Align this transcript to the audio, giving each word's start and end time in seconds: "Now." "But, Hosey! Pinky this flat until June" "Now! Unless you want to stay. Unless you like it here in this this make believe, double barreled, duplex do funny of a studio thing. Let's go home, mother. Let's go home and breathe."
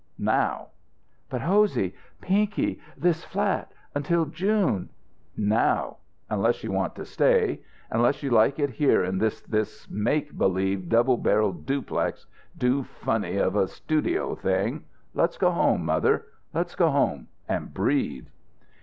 "Now." 0.17 0.69
"But, 1.29 1.41
Hosey! 1.41 1.93
Pinky 2.21 2.81
this 2.97 3.23
flat 3.23 3.71
until 3.93 4.25
June" 4.25 4.89
"Now! 5.55 5.97
Unless 6.27 6.63
you 6.63 6.71
want 6.71 6.95
to 6.95 7.05
stay. 7.05 7.61
Unless 7.91 8.23
you 8.23 8.31
like 8.31 8.57
it 8.57 8.71
here 8.71 9.03
in 9.03 9.19
this 9.19 9.41
this 9.41 9.87
make 9.91 10.35
believe, 10.35 10.89
double 10.89 11.17
barreled, 11.17 11.67
duplex 11.67 12.25
do 12.57 12.81
funny 12.81 13.37
of 13.37 13.55
a 13.55 13.67
studio 13.67 14.33
thing. 14.33 14.85
Let's 15.13 15.37
go 15.37 15.51
home, 15.51 15.85
mother. 15.85 16.25
Let's 16.51 16.73
go 16.73 16.89
home 16.89 17.27
and 17.47 17.71
breathe." 17.71 18.25